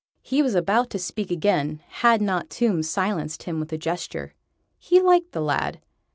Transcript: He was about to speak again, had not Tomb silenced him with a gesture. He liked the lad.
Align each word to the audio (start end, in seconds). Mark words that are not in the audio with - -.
He 0.23 0.41
was 0.41 0.55
about 0.55 0.89
to 0.89 0.97
speak 0.97 1.29
again, 1.29 1.79
had 1.87 2.23
not 2.23 2.49
Tomb 2.49 2.81
silenced 2.81 3.43
him 3.43 3.59
with 3.59 3.71
a 3.71 3.77
gesture. 3.77 4.33
He 4.79 4.99
liked 4.99 5.31
the 5.31 5.41
lad. 5.41 5.79